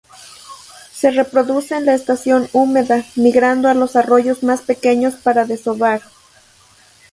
Se 0.91 1.11
reproduce 1.11 1.75
en 1.75 1.85
la 1.85 1.93
estación 1.93 2.47
húmeda, 2.53 3.05
migrando 3.15 3.69
a 3.69 3.75
los 3.75 3.95
arroyos 3.95 4.41
más 4.41 4.63
pequeños 4.63 5.13
para 5.13 5.45
desovar. 5.45 6.01